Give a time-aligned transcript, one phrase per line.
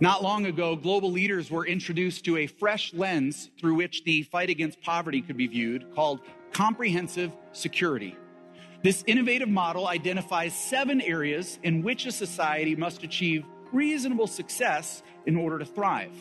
[0.00, 4.48] Not long ago, global leaders were introduced to a fresh lens through which the fight
[4.48, 6.20] against poverty could be viewed called
[6.52, 8.16] comprehensive security.
[8.84, 15.34] This innovative model identifies seven areas in which a society must achieve reasonable success in
[15.34, 16.12] order to thrive.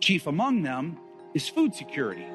[0.00, 0.98] Chief among them
[1.34, 2.26] is food security.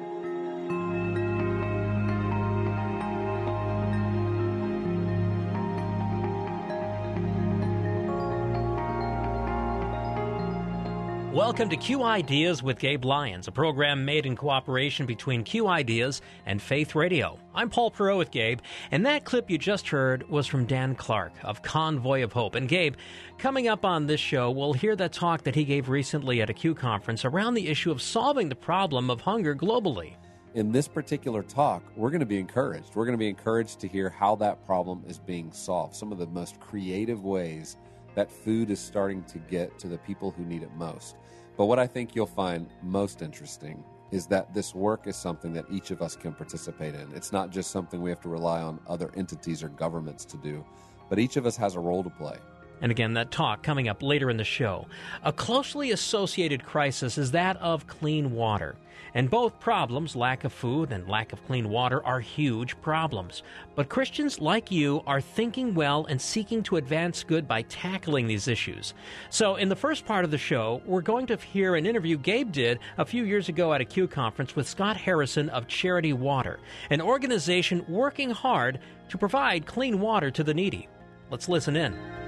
[11.52, 16.22] Welcome to Q Ideas with Gabe Lyons, a program made in cooperation between Q Ideas
[16.46, 17.38] and Faith Radio.
[17.54, 21.34] I'm Paul Perot with Gabe, and that clip you just heard was from Dan Clark
[21.44, 22.54] of Convoy of Hope.
[22.54, 22.94] And Gabe,
[23.36, 26.54] coming up on this show, we'll hear that talk that he gave recently at a
[26.54, 30.14] Q conference around the issue of solving the problem of hunger globally.
[30.54, 32.94] In this particular talk, we're going to be encouraged.
[32.94, 36.18] We're going to be encouraged to hear how that problem is being solved, some of
[36.18, 37.76] the most creative ways
[38.14, 41.16] that food is starting to get to the people who need it most.
[41.56, 45.64] But what I think you'll find most interesting is that this work is something that
[45.70, 47.10] each of us can participate in.
[47.14, 50.64] It's not just something we have to rely on other entities or governments to do,
[51.08, 52.36] but each of us has a role to play.
[52.80, 54.86] And again, that talk coming up later in the show.
[55.22, 58.76] A closely associated crisis is that of clean water.
[59.14, 63.42] And both problems, lack of food and lack of clean water, are huge problems.
[63.74, 68.48] But Christians like you are thinking well and seeking to advance good by tackling these
[68.48, 68.94] issues.
[69.28, 72.52] So, in the first part of the show, we're going to hear an interview Gabe
[72.52, 76.58] did a few years ago at a Q conference with Scott Harrison of Charity Water,
[76.88, 80.88] an organization working hard to provide clean water to the needy.
[81.30, 82.21] Let's listen in.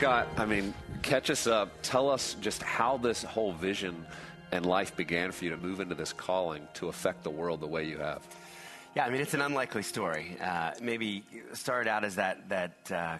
[0.00, 0.72] Scott, I mean,
[1.02, 1.68] catch us up.
[1.82, 4.06] Tell us just how this whole vision
[4.50, 7.66] and life began for you to move into this calling to affect the world the
[7.66, 8.26] way you have.
[8.96, 10.38] Yeah, I mean, it's an unlikely story.
[10.42, 11.22] Uh, maybe
[11.52, 13.18] started out as that that uh,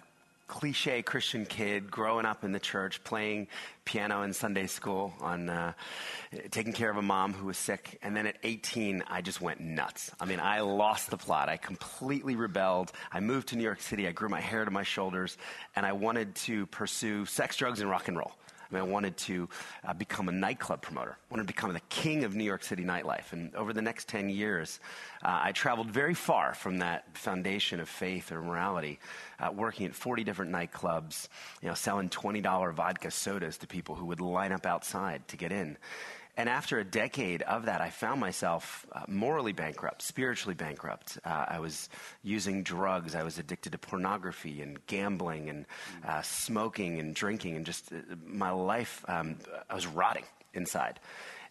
[0.51, 3.47] cliche Christian kid growing up in the church, playing
[3.85, 5.71] piano in Sunday school, on uh,
[6.51, 7.97] taking care of a mom who was sick.
[8.03, 10.11] And then at 18, I just went nuts.
[10.19, 11.47] I mean, I lost the plot.
[11.47, 12.91] I completely rebelled.
[13.13, 14.09] I moved to New York City.
[14.09, 15.37] I grew my hair to my shoulders,
[15.77, 18.33] and I wanted to pursue sex, drugs, and rock and roll.
[18.71, 19.49] I mean, I wanted to
[19.85, 21.11] uh, become a nightclub promoter.
[21.11, 23.33] I wanted to become the king of New York City nightlife.
[23.33, 24.79] And over the next 10 years,
[25.23, 28.99] uh, I traveled very far from that foundation of faith or morality,
[29.39, 31.27] uh, working at 40 different nightclubs,
[31.61, 35.51] you know, selling $20 vodka sodas to people who would line up outside to get
[35.51, 35.77] in.
[36.41, 41.19] And after a decade of that, I found myself uh, morally bankrupt, spiritually bankrupt.
[41.23, 41.87] Uh, I was
[42.23, 43.13] using drugs.
[43.13, 45.67] I was addicted to pornography and gambling and
[46.03, 49.35] uh, smoking and drinking, and just uh, my life, um,
[49.69, 50.23] I was rotting
[50.55, 50.99] inside.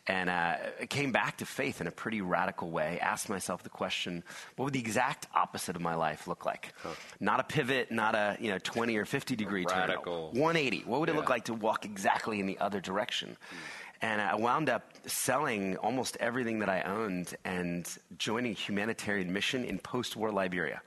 [0.08, 2.98] And uh, I came back to faith in a pretty radical way.
[3.00, 4.24] Asked myself the question:
[4.56, 6.74] What would the exact opposite of my life look like?
[6.82, 6.88] Huh.
[7.20, 10.32] Not a pivot, not a you know twenty or fifty degree radical.
[10.32, 10.40] turn.
[10.40, 10.82] One eighty.
[10.84, 11.18] What would it yeah.
[11.18, 13.36] look like to walk exactly in the other direction?
[13.36, 13.56] Mm.
[14.02, 19.64] And I wound up selling almost everything that I owned and joining a humanitarian mission
[19.64, 20.80] in post war Liberia.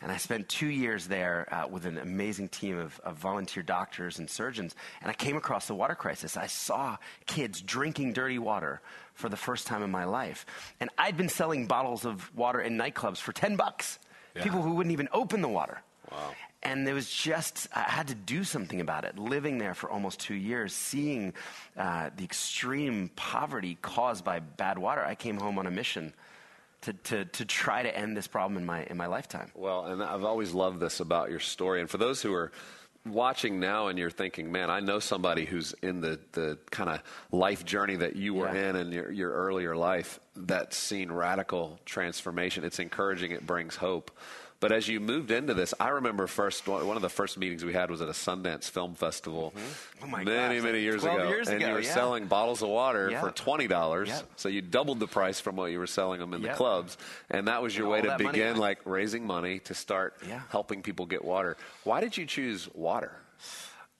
[0.00, 4.18] And I spent two years there uh, with an amazing team of, of, volunteer doctors
[4.18, 4.76] and surgeons.
[5.00, 6.36] And I came across the water crisis.
[6.36, 8.80] I saw kids drinking dirty water
[9.14, 10.46] for the first time in my life.
[10.78, 13.98] And I'd been selling bottles of water in nightclubs for 10 bucks.
[14.36, 14.44] Yeah.
[14.44, 15.80] People who wouldn't even open the water.
[16.12, 16.32] Wow.
[16.62, 19.16] And there was just, I had to do something about it.
[19.16, 21.32] Living there for almost two years, seeing
[21.76, 26.12] uh, the extreme poverty caused by bad water, I came home on a mission
[26.82, 29.50] to, to, to try to end this problem in my, in my lifetime.
[29.54, 31.80] Well, and I've always loved this about your story.
[31.80, 32.50] And for those who are
[33.06, 37.02] watching now and you're thinking, man, I know somebody who's in the, the kind of
[37.30, 38.70] life journey that you were yeah.
[38.70, 42.64] in in your, your earlier life that's seen radical transformation.
[42.64, 44.10] It's encouraging, it brings hope.
[44.60, 47.72] But as you moved into this, I remember first one of the first meetings we
[47.72, 49.52] had was at a Sundance Film Festival
[50.02, 51.28] Oh my many, gosh, many years ago.
[51.28, 51.94] years and ago, you were yeah.
[51.94, 53.20] selling bottles of water Yeah.
[53.20, 54.06] for $20.
[54.08, 54.30] Yep.
[54.34, 56.98] So you doubled the price from what you were selling them in the clubs.
[57.30, 60.16] And that was your And way to that money begin like raising money to start
[60.48, 61.56] helping people get water.
[61.84, 63.12] Why did you choose water?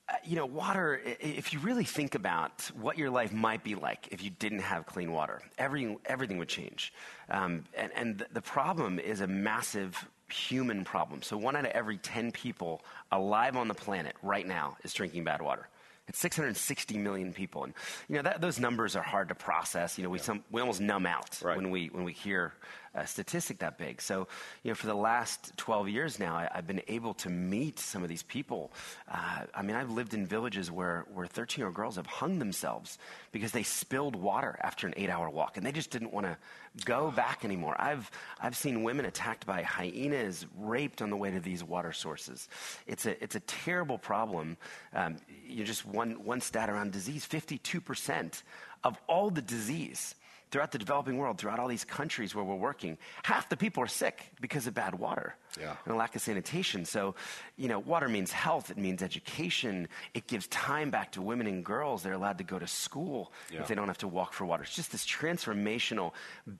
[0.08, 4.08] Uh, you know, water, if you really think about what your life might be like
[4.10, 6.94] if you didn't have clean water, every, everything would change.
[7.30, 11.22] Um, and and th- the problem is a massive human problem.
[11.22, 12.82] So, one out of every 10 people
[13.12, 15.68] alive on the planet right now is drinking bad water.
[16.06, 17.74] It's 660 million people, and
[18.08, 19.98] you know that, those numbers are hard to process.
[19.98, 21.56] You know, we some, we almost numb out Right.
[21.56, 22.54] when we when we hear
[22.94, 24.00] a statistic that big.
[24.00, 24.26] So,
[24.62, 28.02] you know, for the last 12 years now, I, I've been able to meet some
[28.02, 28.72] of these people.
[29.10, 32.38] Uh, I mean, I've lived in villages where where 13 year old girls have hung
[32.38, 32.98] themselves
[33.32, 36.36] because they spilled water after an eight hour walk, and they just didn't want to
[36.84, 37.76] go back anymore.
[37.78, 42.48] I've I've seen women attacked by hyenas, raped on the way to these water sources.
[42.86, 44.56] It's a it's a terrible problem.
[44.94, 48.42] Um, you just one one stat around disease: 52 percent
[48.84, 50.14] of all the disease
[50.50, 53.86] throughout the developing world, throughout all these countries where we're working, half the people are
[53.88, 55.76] sick because of bad water Yeah.
[55.84, 56.84] and a lack of sanitation.
[56.84, 57.14] So,
[57.56, 61.64] you know, water means health, it means education, it gives time back to women and
[61.64, 62.02] girls.
[62.02, 63.60] They're allowed to go to school Yeah.
[63.60, 64.62] if they don't have to walk for water.
[64.62, 66.12] It's just this transformational,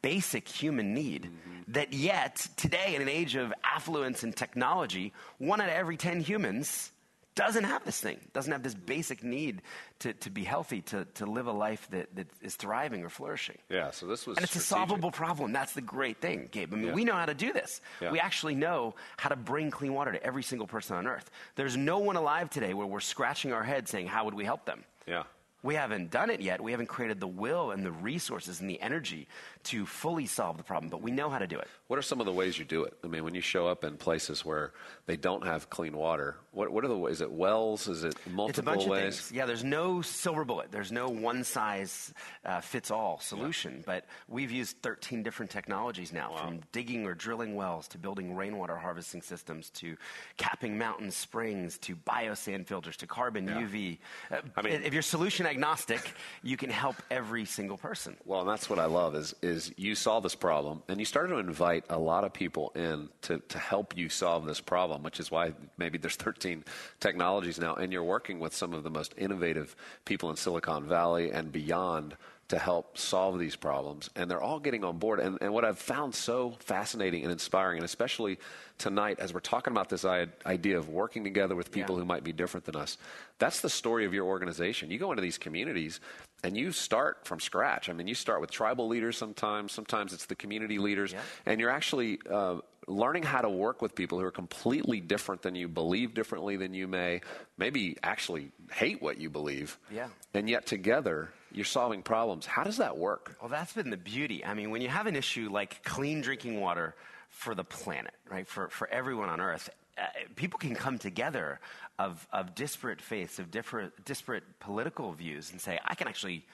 [0.02, 1.73] basic human need mm-hmm.
[1.73, 6.20] that yet, today, in an age of affluence and technology, one out of every 10
[6.20, 6.93] humans
[7.38, 9.62] doesn't have this thing, doesn't have this basic need
[10.00, 13.56] to, to be healthy, to, to live a life that, that is thriving or flourishing.
[13.70, 15.52] Yeah, so this was And it's a solvable problem.
[15.52, 16.75] That's the great thing, Gabe.
[16.75, 16.94] I mean, Yeah.
[16.94, 17.81] we know how to do this.
[18.00, 18.11] Yeah.
[18.11, 21.31] We actually know how to bring clean water to every single person on earth.
[21.55, 24.64] There's no one alive today where we're scratching our head saying, how would we help
[24.64, 24.82] them?
[25.06, 25.23] Yeah.
[25.62, 26.60] We haven't done it yet.
[26.60, 29.26] We haven't created the will and the resources and the energy
[29.64, 31.66] to fully solve the problem, but we know how to do it.
[31.88, 32.94] What are some of the ways you do it?
[33.02, 34.72] I mean, when you show up in places where
[35.06, 37.16] they don't have clean water, what, what are the ways?
[37.16, 37.88] Is it wells?
[37.88, 39.19] Is it multiple it's a bunch ways?
[39.19, 39.32] of things.
[39.32, 40.70] Yeah, there's no silver bullet.
[40.70, 42.14] There's no one size
[42.44, 43.82] uh, fits all solution.
[43.84, 48.76] But we've used 13 different technologies now, from digging or drilling wells to building rainwater
[48.76, 49.96] harvesting systems to
[50.37, 53.99] capping mountain springs to biosand filters to carbon UV.
[54.31, 56.12] Uh, I mean- if you're solution agnostic,
[56.42, 58.16] you can help every single person.
[58.24, 61.30] Well, and that's what I love is is you saw this problem and you started
[61.30, 65.18] to invite a lot of people in to, to help you solve this problem, which
[65.18, 66.64] is why maybe there's 13
[67.00, 69.74] technologies now, and you're working with some of the most innovative
[70.04, 72.16] people in Silicon Valley and beyond
[72.48, 75.20] to help solve these problems, and they're all getting on board.
[75.20, 78.38] And, and what I've found so fascinating and inspiring, and especially
[78.78, 82.00] tonight as we're talking about this idea of working together with people Yeah.
[82.00, 82.96] who might be different than us,
[83.38, 84.90] that's the story of your organization.
[84.90, 86.00] You go into these communities
[86.42, 87.90] and you start from scratch.
[87.90, 91.20] I mean, you start with tribal leaders sometimes, sometimes it's the community leaders, Yeah.
[91.44, 92.58] and you're actually uh,
[92.88, 96.75] learning how to work with people who are completely different than you, believe differently than
[96.75, 97.20] you may,
[97.56, 99.79] maybe actually hate what you believe.
[99.93, 100.08] Yeah.
[100.35, 102.46] And yet together, you're solving problems.
[102.46, 103.37] How does that work?
[103.40, 104.44] Well, that's been the beauty.
[104.44, 106.94] I mean, when you have an issue like clean drinking water
[107.29, 109.69] for the planet, right, for, for everyone on Earth,
[109.99, 110.06] uh,
[110.37, 111.61] people can come together
[111.99, 116.46] of, of disparate faiths, of different, disparate political views, and say, I can actually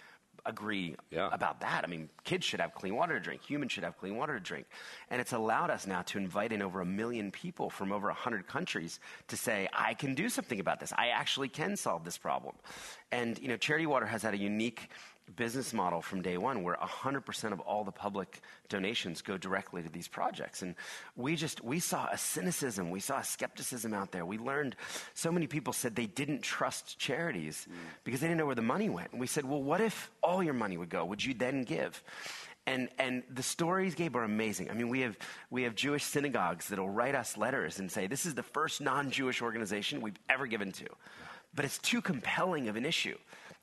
[0.46, 1.28] agree Yeah.
[1.32, 1.84] about that.
[1.84, 4.40] I mean, kids should have clean water to drink, humans should have clean water to
[4.40, 4.66] drink.
[5.10, 8.46] And it's allowed us now to invite in over a million people from over 100
[8.46, 10.92] countries to say, I can do something about this.
[10.96, 12.54] I actually can solve this problem.
[13.12, 14.90] And, you know, Charity Water has had a unique
[15.32, 19.88] business model from day one where 100% of all the public donations go directly to
[19.88, 20.62] these projects.
[20.62, 20.74] And
[21.16, 24.26] we just we saw a cynicism we saw a skepticism out there.
[24.26, 24.76] We learned
[25.14, 27.66] so many people said they didn't trust charities
[28.04, 29.12] because they didn't know where the money went.
[29.12, 31.04] And we said well what if all your money would go?
[31.04, 32.02] Would you then give?
[32.66, 34.70] And and the stories gabe are amazing.
[34.70, 35.16] I mean we have
[35.50, 39.42] we have jewish synagogues that'll write us letters and say this is the first non-jewish
[39.42, 40.86] organization we've ever given to.
[41.54, 43.16] But it's too compelling of an issue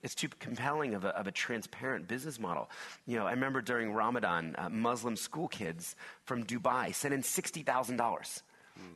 [0.04, 2.70] it's too compelling of a, of a transparent business model.
[3.06, 8.42] You know, I remember during Ramadan, uh, Muslim school kids from Dubai sent in $60,000.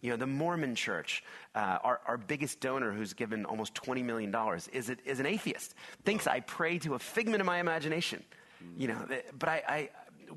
[0.01, 4.33] You know, the Mormon church, uh, our, our biggest donor who's given almost $20 million,
[4.73, 5.75] is, it, is an atheist.
[6.03, 8.23] Thinks I pray to a figment of my imagination.
[8.77, 9.07] You know,
[9.37, 9.89] but I, I,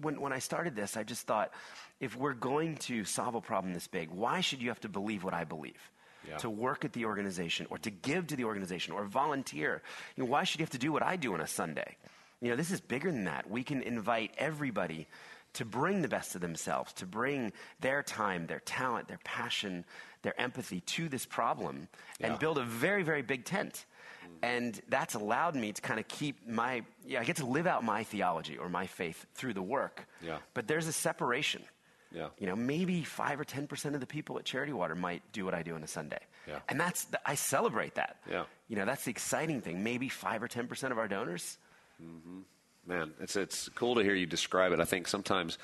[0.02, 1.52] when, when I started this, I just thought,
[2.00, 5.24] if we're going to solve a problem this big, why should you have to believe
[5.24, 5.90] what I believe?
[6.28, 6.36] Yeah.
[6.38, 9.82] To work at the organization or to give to the organization or volunteer.
[10.16, 11.96] You know, why should you have to do what I do on a Sunday?
[12.40, 13.50] You know, this is bigger than that.
[13.50, 15.06] We can invite everybody
[15.54, 19.84] to bring the best of themselves, to bring their time, their talent, their passion,
[20.22, 21.88] their empathy to this problem
[22.20, 22.38] and Yeah.
[22.38, 23.86] build a very, very big tent.
[24.42, 27.82] And that's allowed me to kind of keep my, yeah, I get to live out
[27.82, 30.06] my theology or my faith through the work.
[30.20, 30.38] Yeah.
[30.54, 31.64] But there's a separation.
[32.14, 32.28] Yeah.
[32.38, 35.54] You know, maybe five or 10% of the people at Charity Water might do what
[35.54, 36.20] I do on a Sunday.
[36.46, 36.60] Yeah.
[36.68, 38.16] And that's, the, I celebrate that.
[38.30, 38.44] Yeah.
[38.68, 39.82] You know, that's the exciting thing.
[39.82, 41.58] Maybe five or 10% of our donors.
[42.02, 42.40] Mm-hmm.
[42.86, 44.80] Man, it's, it's cool to hear you describe it.
[44.80, 45.58] I think sometimes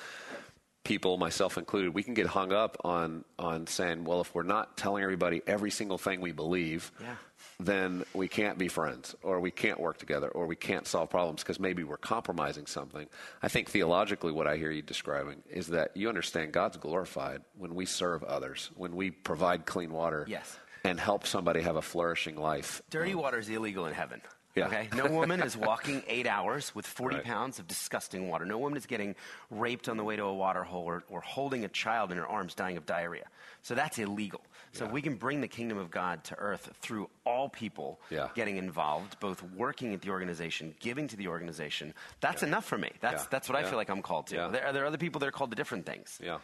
[0.84, 4.76] people, myself included, we can get hung up on, on saying, well, if we're not
[4.76, 7.14] telling everybody every single thing we believe, Yeah.
[7.61, 11.42] Then we can't be friends or we can't work together or we can't solve problems
[11.42, 13.06] because maybe we're compromising something.
[13.42, 17.75] I think theologically, what I hear you describing is that you understand God's glorified when
[17.75, 20.58] we serve others, when we provide clean water Yes.
[20.84, 22.82] and help somebody have a flourishing life.
[22.90, 24.20] Dirty water is illegal in heaven.
[24.54, 24.66] Yeah.
[24.68, 24.88] Okay.
[24.94, 27.25] No woman is walking eight hours with 40 Right.
[27.25, 28.44] pounds of disgusting water.
[28.44, 29.16] No woman is getting
[29.50, 32.26] raped on the way to a water hole or, or holding a child in her
[32.26, 33.26] arms dying of diarrhea.
[33.62, 34.42] So that's illegal.
[34.73, 38.28] So we can bring the kingdom of God to earth through all people Yeah.
[38.34, 41.94] getting involved, both working at the organization, giving to the organization.
[42.20, 42.90] That's enough for me.
[43.00, 43.28] That's Yeah.
[43.30, 44.37] that's what I feel like I'm called to.
[44.37, 44.49] Yeah.
[44.49, 46.18] There, are there other people that are called to different things?
[46.23, 46.38] Yeah.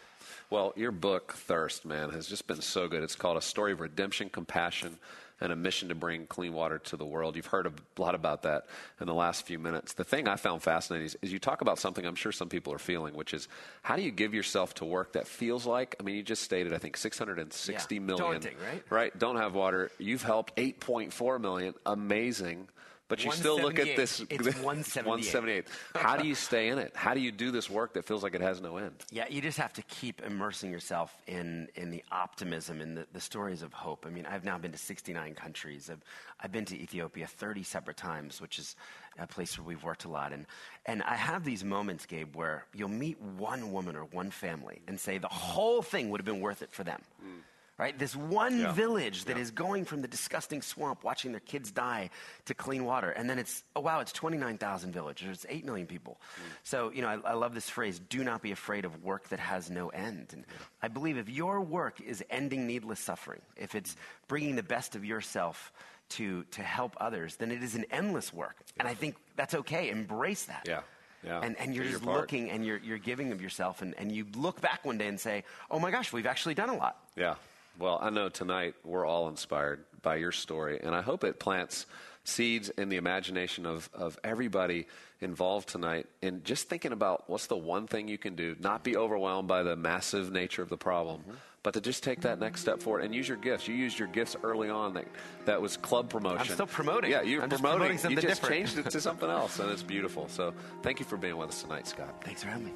[0.48, 3.02] Well, your book, Thirst, man, has just been so good.
[3.02, 4.98] It's called A Story of Redemption, Compassion,
[5.40, 7.36] and a Mission to Bring Clean Water to the World.
[7.36, 8.66] You've heard a lot about that
[9.00, 9.94] in the last few minutes.
[9.94, 12.72] The thing I found fascinating is, is you talk about something I'm sure some people
[12.72, 13.48] are feeling, which is
[13.82, 16.74] how do you give yourself to work that feels like, I mean, you just stated,
[16.74, 18.00] I think, 660 Yeah.
[18.00, 18.32] million.
[18.32, 18.82] Daunting, right?
[18.90, 19.18] Right.
[19.18, 19.90] Don't have water.
[19.98, 21.74] You've helped 8.4 million.
[21.86, 22.68] Amazing.
[23.10, 24.20] But you still look at this.
[24.20, 24.30] 178.
[24.40, 25.66] It's 178.
[25.66, 25.66] 178.
[25.96, 26.92] How do you stay in it?
[26.94, 28.94] How do you do this work that feels like it has no end?
[29.10, 33.20] Yeah, you just have to keep immersing yourself in, in the optimism and the, the
[33.20, 34.06] stories of hope.
[34.06, 35.90] I mean, I've now been to 69 countries.
[35.90, 36.04] I've,
[36.38, 38.76] I've been to Ethiopia 30 separate times, which is
[39.18, 40.32] a place where we've worked a lot.
[40.32, 40.46] And,
[40.86, 44.98] and I have these moments, Gabe, where you'll meet one woman or one family and
[44.98, 47.02] say the whole thing would have been worth it for them.
[47.20, 47.40] Hmm.
[47.80, 47.98] Right?
[47.98, 48.72] This one Yeah.
[48.72, 52.10] village that is going from the disgusting swamp, watching their kids die,
[52.44, 53.10] to clean water.
[53.10, 55.28] And then it's, oh, wow, it's 29,000 villages.
[55.30, 56.20] It's 8 million people.
[56.20, 56.42] Mm.
[56.62, 59.40] So, you know, I, I love this phrase do not be afraid of work that
[59.40, 60.28] has no end.
[60.34, 60.44] And
[60.82, 63.98] I believe if your work is ending needless suffering, if it's mm.
[64.28, 65.72] bringing the best of yourself
[66.10, 68.56] to, to help others, then it is an endless work.
[68.78, 69.88] And I think that's okay.
[69.88, 70.66] Embrace that.
[70.68, 70.80] Yeah.
[71.24, 71.40] Yeah.
[71.42, 73.80] And, and you're Do your just looking and you're, you're giving of yourself.
[73.80, 76.68] And, and you look back one day and say, oh my gosh, we've actually done
[76.68, 76.98] a lot.
[77.16, 77.36] Yeah.
[77.78, 81.86] Well, I know tonight we're all inspired by your story, and I hope it plants
[82.24, 84.86] seeds in the imagination of, of everybody
[85.20, 88.96] involved tonight in just thinking about what's the one thing you can do, not be
[88.96, 91.20] overwhelmed by the massive nature of the problem.
[91.20, 91.34] Mm-hmm.
[91.62, 93.68] But to just take that next step forward and use your gifts.
[93.68, 94.94] You used your gifts early on.
[94.94, 95.04] That,
[95.44, 96.38] that was club promotion.
[96.38, 97.10] I'm still promoting.
[97.10, 97.60] Yeah, you're promoting.
[97.60, 98.68] promoting something you just different.
[98.68, 100.26] changed it to something else, and it's beautiful.
[100.28, 102.22] So thank you for being with us tonight, Scott.
[102.24, 102.72] Thanks for having me.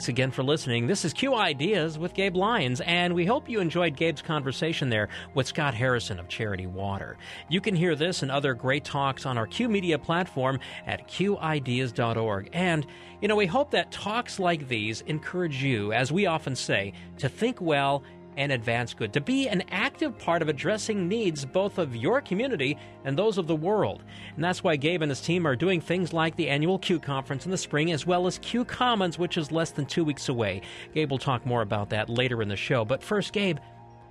[0.00, 0.86] Thanks again for listening.
[0.86, 5.10] This is Q Ideas with Gabe Lyons, and we hope you enjoyed Gabe's conversation there
[5.34, 7.18] with Scott Harrison of Charity Water.
[7.50, 12.48] You can hear this and other great talks on our Q Media platform at qideas.org.
[12.54, 12.86] And,
[13.20, 17.28] you know, we hope that talks like these encourage you, as we often say, to
[17.28, 18.02] think well
[18.36, 22.76] and advance good, to be an active part of addressing needs both of your community
[23.04, 24.02] and those of the world.
[24.34, 27.44] And that's why Gabe and his team are doing things like the annual Q Conference
[27.44, 30.62] in the spring, as well as Q Commons, which is less than two weeks away.
[30.94, 32.84] Gabe will talk more about that later in the show.
[32.84, 33.58] But first, Gabe,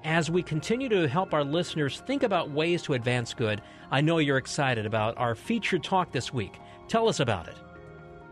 [0.03, 3.61] as we continue to help our listeners think about ways to advance good,
[3.91, 6.59] I know you're excited about our featured talk this week.
[6.87, 7.55] Tell us about it.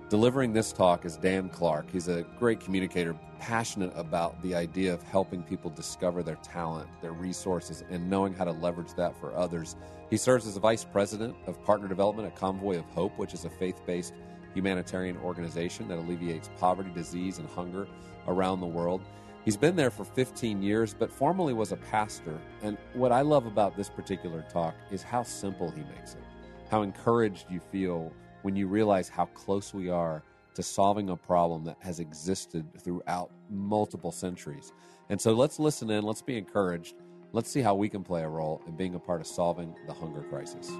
[0.10, 1.92] Delivering this talk is Dan Clark.
[1.92, 7.12] He's a great communicator, passionate about the idea of helping people discover their talent, their
[7.12, 9.76] resources, and knowing how to leverage that for others.
[10.10, 13.44] He serves as a vice president of partner development at Convoy of Hope, which is
[13.44, 14.14] a faith based
[14.54, 17.86] humanitarian organization that alleviates poverty, disease, and hunger
[18.30, 19.02] around the world.
[19.44, 22.40] He's been there for 15 years, but formerly was a pastor.
[22.62, 26.24] And what I love about this particular talk is how simple he makes it,
[26.72, 30.24] how encouraged you feel when you realize how close we are
[30.56, 34.74] to solving a problem that has existed throughout multiple centuries.
[35.10, 36.96] And so let's listen in, let's be encouraged,
[37.32, 39.94] let's see how we can play a role in being a part of solving the
[39.94, 40.72] hunger crisis.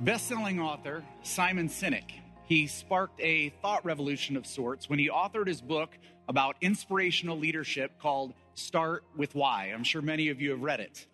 [0.00, 2.21] Best-selling author Simon Sinek.
[2.52, 5.96] He sparked a thought revolution of sorts when he authored his book
[6.28, 9.72] about inspirational leadership called Start with Why.
[9.74, 11.06] I'm sure many of you have read it.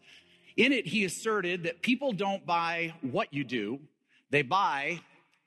[0.57, 3.78] In it, he asserted that people don't buy what you do,
[4.30, 4.99] they buy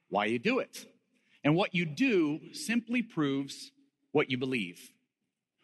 [0.07, 0.85] why you do it.
[1.43, 3.73] And what you do simply proves
[4.13, 4.91] what you believe.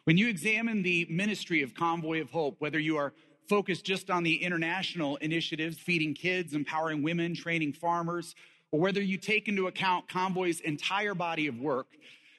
[0.04, 3.14] When you examine the ministry of Convoy of Hope, whether you are
[3.48, 8.36] focused just on the international initiatives, feeding kids, empowering women, training farmers,
[8.72, 11.88] or whether you take into account Convoy's entire body of work,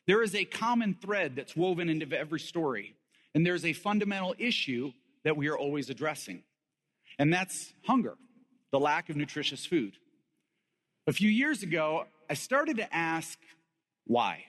[0.07, 2.95] there is a common thread that's woven into every story.
[3.35, 4.93] And there's a fundamental issue
[5.25, 6.43] that we are always addressing,
[7.19, 8.15] and that's hunger,
[8.73, 9.95] the lack of nutritious food.
[11.07, 13.39] A few years ago, I started to ask
[14.05, 14.45] why?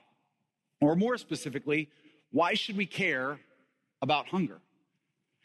[0.80, 1.90] Or more specifically,
[2.32, 3.40] why should we care
[4.02, 4.60] about hunger?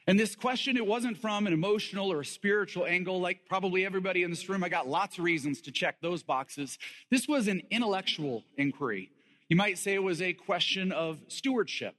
[0.06, 4.22] And this question, it wasn't from an emotional or a spiritual angle, like probably everybody
[4.22, 4.62] in this room.
[4.62, 6.78] I got lots of reasons to check those boxes.
[7.10, 9.10] This was an intellectual inquiry.
[9.48, 11.94] You might say it was a question of stewardship.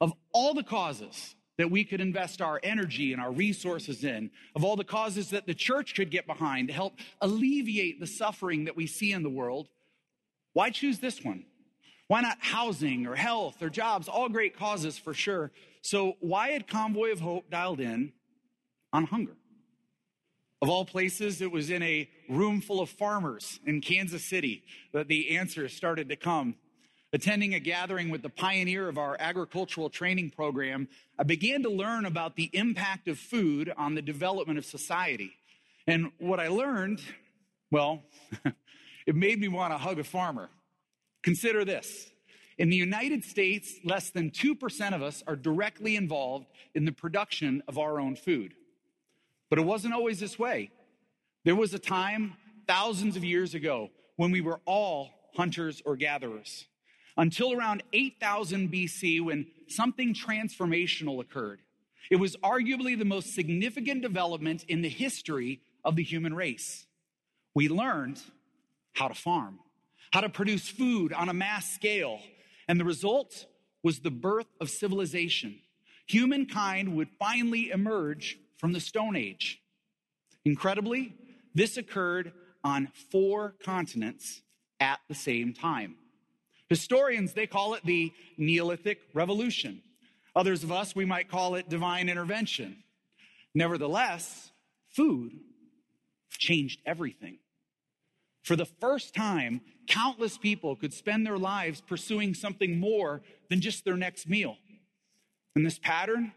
[0.00, 4.64] Of all the causes that we could invest our energy and our resources in, of
[4.64, 8.76] all the causes that the church could get behind to help alleviate the suffering that
[8.76, 9.68] we see in the world,
[10.52, 11.44] why choose this one?
[12.08, 14.08] Why not housing or health or jobs?
[14.08, 15.52] All great causes for sure.
[15.84, 18.14] So, why had Convoy of Hope dialed in
[18.90, 19.36] on hunger?
[20.62, 24.64] Of all places, it was in a room full of farmers in Kansas City
[24.94, 26.54] that the answers started to come.
[27.12, 30.88] Attending a gathering with the pioneer of our agricultural training program,
[31.18, 35.32] I began to learn about the impact of food on the development of society.
[35.86, 37.02] And what I learned,
[37.70, 38.04] well,
[39.06, 40.48] it made me want to hug a farmer.
[41.22, 42.10] Consider this.
[42.58, 47.62] In the United States, less than 2% of us are directly involved in the production
[47.66, 48.54] of our own food.
[49.50, 50.70] But it wasn't always this way.
[51.44, 52.34] There was a time
[52.66, 56.66] thousands of years ago when we were all hunters or gatherers
[57.16, 61.60] until around 8000 BC when something transformational occurred.
[62.10, 66.86] It was arguably the most significant development in the history of the human race.
[67.54, 68.20] We learned
[68.94, 69.58] how to farm,
[70.12, 72.20] how to produce food on a mass scale,
[72.68, 73.46] and the result
[73.82, 75.60] was the birth of civilization.
[76.06, 79.60] Humankind would finally emerge from the Stone Age.
[80.44, 81.14] Incredibly,
[81.54, 84.42] this occurred on four continents
[84.80, 85.96] at the same time.
[86.68, 89.82] Historians, they call it the Neolithic Revolution.
[90.34, 92.82] Others of us, we might call it divine intervention.
[93.54, 94.50] Nevertheless,
[94.88, 95.32] food
[96.30, 97.38] changed everything.
[98.44, 103.84] For the first time, countless people could spend their lives pursuing something more than just
[103.84, 104.56] their next meal.
[105.56, 106.32] And this pattern,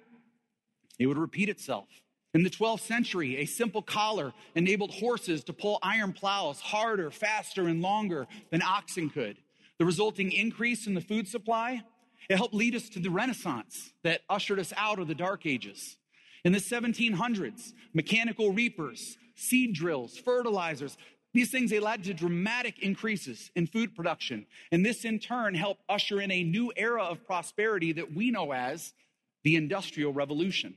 [0.97, 1.87] it would repeat itself.
[2.33, 7.67] In the 12th century, a simple collar enabled horses to pull iron plows harder, faster,
[7.67, 9.37] and longer than oxen could
[9.77, 11.83] the resulting increase in the food supply,
[12.29, 15.97] it helped lead us to the Renaissance that ushered us out of the Dark Ages.
[16.43, 20.97] In the 1700s, mechanical reapers, seed drills, fertilizers,
[21.37, 24.45] these things, they led to dramatic increases in food production.
[24.71, 28.53] And this in turn helped usher in a new era of prosperity that we know
[28.53, 28.93] as
[29.43, 30.75] the Industrial Revolution.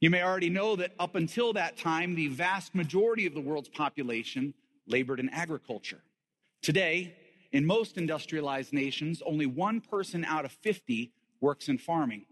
[0.00, 3.68] You may already know that up until that time, the vast majority of the world's
[3.68, 4.54] population
[4.86, 6.00] labored in agriculture.
[6.62, 7.14] Today,
[7.52, 12.26] in most industrialized nations, only one person out of 50 works in farming.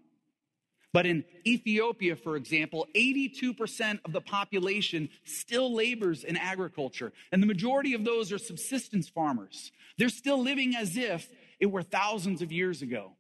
[0.95, 7.49] But in Ethiopia, for example, 82% of the population still labors in agriculture, and the
[7.49, 9.73] majority of those are subsistence farmers.
[9.99, 11.29] They're still living as if
[11.59, 13.17] it were thousands of years ago.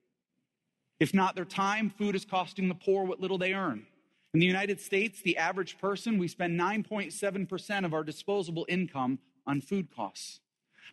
[1.00, 3.84] If not their time, food is costing the poor what little they earn.
[4.32, 9.60] In the United States, the average person, we spend 9.7% of our disposable income on
[9.60, 10.38] food costs.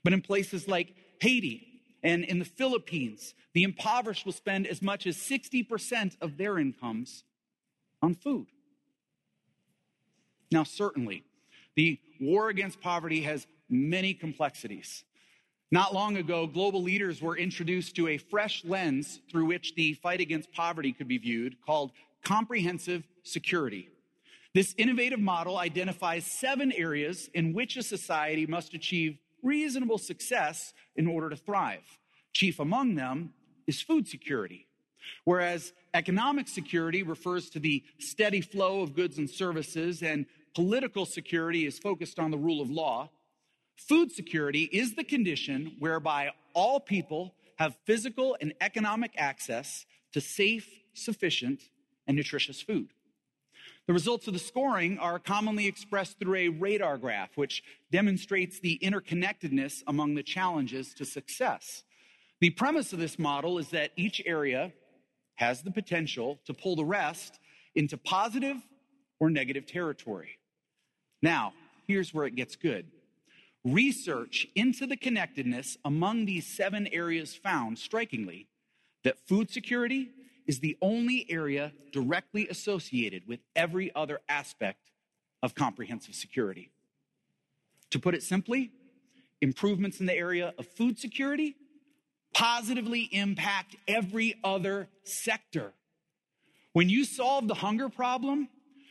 [0.04, 1.71] But in places like Haiti
[2.04, 7.24] and in the Philippines, the impoverished will spend as much as 60% of their incomes
[8.02, 8.48] on food.
[10.52, 11.24] Now, certainly,
[11.76, 15.04] the war against poverty has many complexities.
[15.72, 20.20] Not long ago, global leaders were introduced to a fresh lens through which the fight
[20.20, 21.92] against poverty could be viewed called
[22.24, 23.90] comprehensive security.
[24.54, 31.08] This innovative model identifies seven areas in which a society must achieve reasonable success in
[31.08, 32.00] order to thrive.
[32.34, 33.34] Chief among them
[33.68, 34.68] is food security.
[35.24, 40.26] Whereas economic security refers to the steady flow of goods and services, and
[40.56, 43.10] political security is focused on the rule of law,
[43.76, 50.68] food security is the condition whereby all people have physical and economic access to safe,
[50.94, 51.62] sufficient,
[52.08, 52.90] and nutritious food.
[53.88, 58.80] The results of the scoring are commonly expressed through a radar graph, which demonstrates the
[58.82, 61.84] interconnectedness among the challenges to success.
[62.40, 64.72] The premise of this model is that each area
[65.36, 67.40] has the potential to pull the rest
[67.76, 68.58] into positive
[69.20, 70.38] or negative territory.
[71.22, 71.54] Now,
[71.88, 72.88] here's where it gets good.
[73.64, 78.48] Research into the connectedness among these seven areas found, strikingly,
[79.04, 80.10] that food security
[80.52, 84.92] is the only area directly associated with every other aspect
[85.42, 86.70] of comprehensive security.
[87.92, 88.70] To put it simply,
[89.40, 91.56] improvements in the area of food security
[92.34, 95.72] positively impact every other sector.
[96.74, 98.50] When you solve the hunger problem,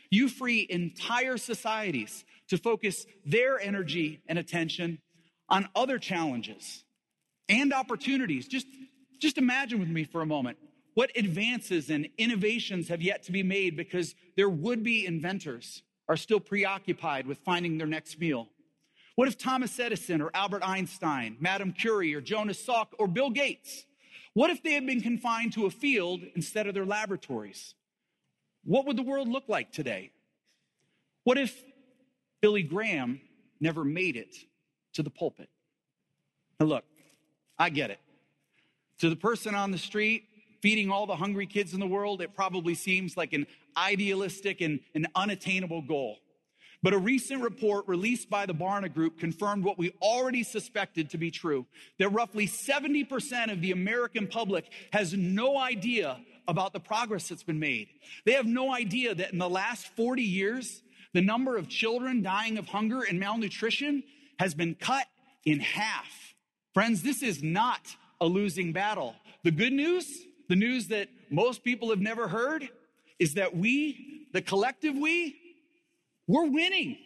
[0.09, 4.97] you free entire societies to focus their energy and attention
[5.47, 6.83] on other challenges
[7.47, 8.47] and opportunities.
[8.47, 8.65] Just,
[9.19, 10.57] just imagine with me for a moment
[10.93, 16.17] what advances and innovations have yet to be made because their would be inventors are
[16.17, 18.49] still preoccupied with finding their next meal.
[19.15, 23.85] What if Thomas Edison or Albert Einstein, Madame Curie or Jonas Salk or Bill Gates,
[24.33, 27.75] what if they had been confined to a field instead of their laboratories?
[28.63, 30.11] What would the world look like today?
[31.23, 31.61] What if
[32.41, 33.21] Billy Graham
[33.59, 34.35] never made it
[34.93, 35.49] to the pulpit?
[36.59, 36.85] Now, look,
[37.57, 37.99] I get it.
[38.99, 40.23] To the person on the street
[40.61, 44.79] feeding all the hungry kids in the world, it probably seems like an idealistic and
[44.95, 46.17] an unattainable goal.
[46.83, 51.17] But a recent report released by the Barna Group confirmed what we already suspected to
[51.17, 51.67] be true
[51.99, 57.59] that roughly 70% of the American public has no idea about the progress that's been
[57.59, 57.89] made.
[58.25, 60.81] They have no idea that in the last 40 years,
[61.13, 64.03] the number of children dying of hunger and malnutrition
[64.39, 65.05] has been cut
[65.45, 66.33] in half.
[66.73, 69.15] Friends, this is not a losing battle.
[69.43, 72.69] The good news, the news that most people have never heard,
[73.19, 75.35] is that we, the collective we,
[76.27, 76.97] we're winning.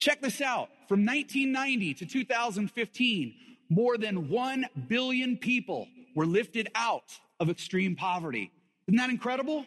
[0.00, 0.68] Check this out.
[0.88, 3.34] From 1990 to 2015,
[3.70, 8.50] more than 1 billion people were lifted out of extreme poverty.
[8.86, 9.64] Isn't that incredible?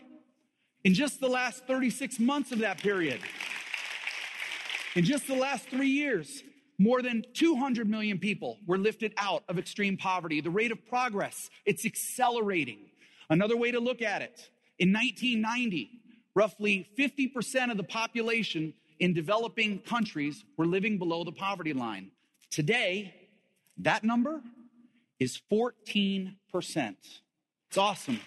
[0.84, 3.20] In just the last 36 months of that period,
[4.96, 6.44] in just the last three years,
[6.80, 10.42] more than 200 million people were lifted out of extreme poverty.
[10.42, 12.80] The rate of progress, it's accelerating.
[13.30, 15.90] Another way to look at it, in 1990,
[16.36, 22.12] roughly 50% of the population in developing countries were living below the poverty line.
[22.50, 23.14] Today,
[23.80, 24.42] that number
[25.20, 26.36] is 14%.
[27.68, 28.20] It's awesome.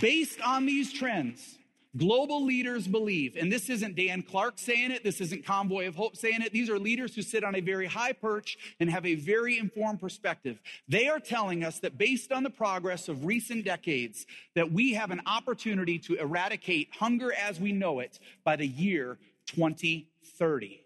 [0.00, 1.58] Based on these trends,
[1.96, 6.16] global leaders believe, and this isn't Dan Clark saying it, this isn't Convoy of Hope
[6.16, 9.14] saying it, these are leaders who sit on a very high perch and have a
[9.14, 10.60] very informed perspective.
[10.88, 15.10] They are telling us that based on the progress of recent decades, that we have
[15.10, 20.80] an opportunity to eradicate hunger as we know it by the year 2030.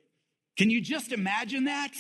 [0.57, 1.92] Can you just imagine that?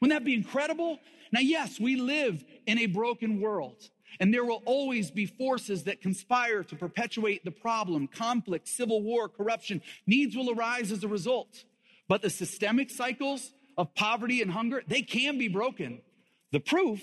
[0.00, 0.98] Wouldn't that be incredible?
[1.32, 3.90] Now, yes, we live in a broken world.
[4.20, 9.28] And there will always be forces that conspire to perpetuate the problem, conflict, civil war,
[9.28, 9.82] corruption.
[10.06, 11.64] Needs will arise as a result.
[12.08, 16.00] But the systemic cycles of poverty and hunger, they can be broken.
[16.52, 17.02] The proof,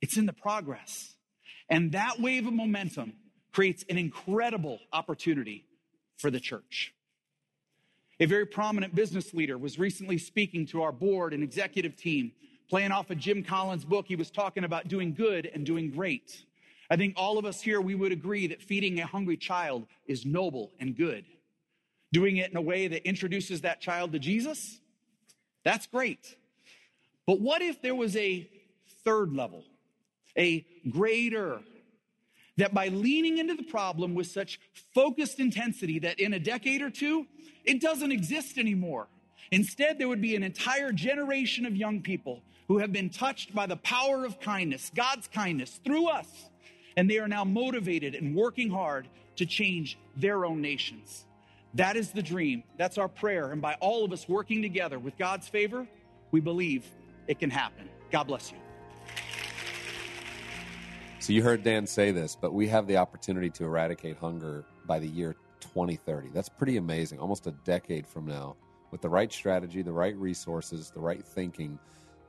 [0.00, 1.14] it's in the progress.
[1.68, 3.14] And that wave of momentum
[3.52, 5.64] creates an incredible opportunity
[6.16, 6.94] for the church.
[8.20, 12.32] A very prominent business leader was recently speaking to our board and executive team
[12.70, 16.44] Playing off of Jim Collins' book, he was talking about doing good and doing great.
[16.90, 20.24] I think all of us here, we would agree that feeding a hungry child is
[20.24, 21.24] noble and good.
[22.12, 24.80] Doing it in a way that introduces that child to Jesus,
[25.64, 26.36] that's great.
[27.26, 28.48] But what if there was a
[29.04, 29.64] third level,
[30.36, 31.60] a greater,
[32.56, 34.60] that by leaning into the problem with such
[34.94, 37.26] focused intensity that in a decade or two,
[37.64, 39.08] it doesn't exist anymore.
[39.50, 43.66] Instead, there would be an entire generation of young people who have been touched by
[43.66, 46.26] the power of kindness, God's kindness through us.
[46.96, 51.26] And they are now motivated and working hard to change their own nations.
[51.74, 52.62] That is the dream.
[52.78, 53.50] That's our prayer.
[53.50, 55.86] And by all of us working together with God's favor,
[56.30, 56.86] we believe
[57.26, 57.88] it can happen.
[58.12, 58.58] God bless you.
[61.18, 64.98] So you heard Dan say this, but we have the opportunity to eradicate hunger by
[64.98, 66.28] the year 2030.
[66.34, 68.56] That's pretty amazing, almost a decade from now.
[68.90, 71.78] With the right strategy, the right resources, the right thinking,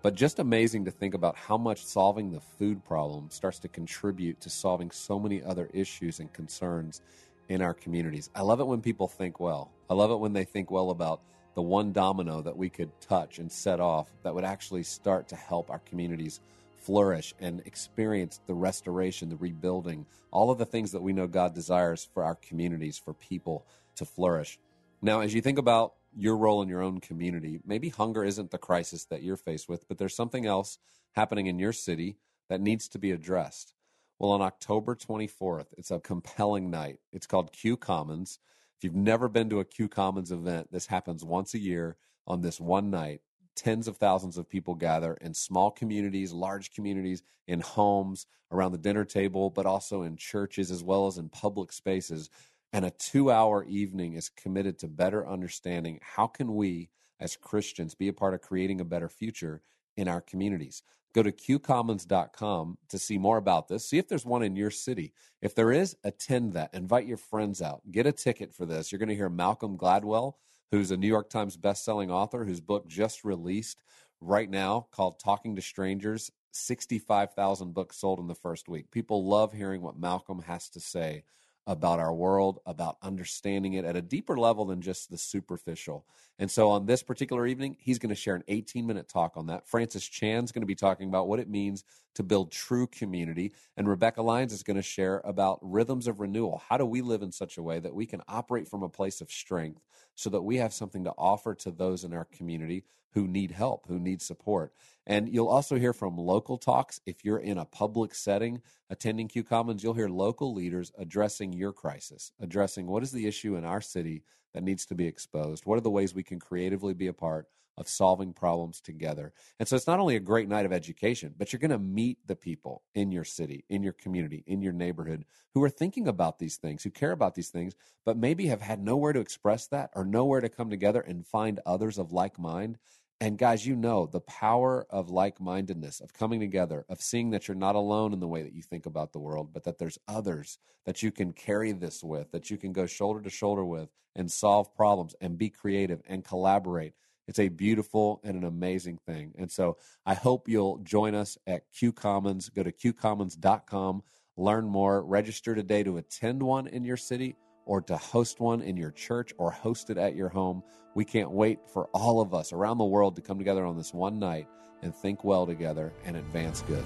[0.06, 4.40] but just amazing to think about how much solving the food problem starts to contribute
[4.40, 7.02] to solving so many other issues and concerns
[7.50, 8.30] in our communities.
[8.36, 9.72] I love it when people think well.
[9.90, 11.22] I love it when they think well about
[11.56, 15.36] the one domino that we could touch and set off that would actually start to
[15.36, 16.40] help our communities
[16.76, 21.56] flourish and experience the restoration, the rebuilding, all of the things that we know God
[21.56, 23.66] desires for our communities, for people
[23.96, 24.60] to flourish.
[25.02, 27.60] Now, as you think about your role in your own community.
[27.66, 30.78] Maybe hunger isn't the crisis that you're faced with, but there's something else
[31.14, 32.18] happening in your city
[32.50, 33.74] that needs to be addressed.
[34.18, 37.00] Well, on October 24th, it's a compelling night.
[37.12, 38.40] It's called Q Commons.
[38.78, 41.98] If you've never been to a Q Commons event, this happens once a year
[42.28, 43.22] on this one night.
[43.56, 48.78] tens of thousands of people gather in small communities, large communities, in homes, around the
[48.78, 52.30] dinner table, but also in churches as well as in public spaces.
[52.76, 56.90] And a two hour evening is committed to better understanding how can we
[57.22, 59.62] as Christians be a part of creating a better future
[59.96, 60.84] in our communities.
[61.14, 63.88] Go to qcommons.com to see more about this.
[63.88, 65.14] See if there's one in your city.
[65.42, 66.74] If there is, attend that.
[66.74, 67.80] Invite your friends out.
[67.94, 68.92] Get a ticket for this.
[68.92, 70.34] You're going to hear Malcolm Gladwell,
[70.70, 73.86] who's a New York Times best-selling author whose book just released
[74.20, 76.30] right now called Talking to Strangers.
[76.52, 78.92] 65,000 books sold in the first week.
[78.92, 81.24] People love hearing what Malcolm has to say
[81.68, 86.06] about our world, about understanding it at a deeper level than just the superficial.
[86.38, 89.48] And so on this particular evening, he's going to share an 18 minute talk on
[89.48, 89.68] that.
[89.68, 91.84] Francis Chan's going to be talking about what it means
[92.16, 93.54] to build true community.
[93.78, 96.62] And Rebecca Lyons is going to share about rhythms of renewal.
[96.68, 99.22] How do we live in such a way that we can operate from a place
[99.22, 99.82] of strength
[100.14, 103.88] so that we have something to offer to those in our community who need help,
[103.88, 104.74] who need support?
[105.08, 107.00] And you'll also hear from local talks.
[107.06, 111.74] If you're in a public setting attending Q Commons, you'll hear local leaders addressing your
[111.74, 115.66] crisis, addressing what is the issue in our city that needs to be exposed?
[115.66, 119.34] What are the ways we can creatively be a part of solving problems together?
[119.60, 122.20] And so it's not only a great night of education, but you're going to meet
[122.26, 126.40] the people in your city, in your community, in your neighborhood who are thinking about
[126.40, 129.90] these things, who care about these things, but maybe have had nowhere to express that
[129.94, 132.78] or nowhere to come together and find others of like mind.
[133.22, 137.48] And guys, you know the power of like mindedness, of coming together, of seeing that
[137.48, 139.98] you're not alone in the way that you think about the world, but that there's
[140.08, 143.90] others that you can carry this with, that you can go shoulder to shoulder with
[144.16, 146.94] and solve problems and be creative and collaborate.
[147.28, 149.34] It's a beautiful and an amazing thing.
[149.38, 152.50] And so I hope you'll join us at Q Commons.
[152.50, 154.04] Go to qcommons.com,
[154.36, 158.78] learn more, register today to attend one in your city or to host one in
[158.78, 160.64] your church or host it at your home.
[160.94, 163.94] We can't wait for all of us around the world to come together on this
[163.94, 164.48] one night
[164.82, 166.86] and think well together and advance good.